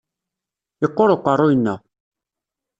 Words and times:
Yeqqur 0.81 1.09
uqerruy-nneɣ. 1.15 1.79